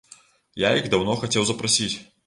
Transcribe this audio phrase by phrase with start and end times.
[0.63, 1.93] Я іх даўно хацеў запрасіць.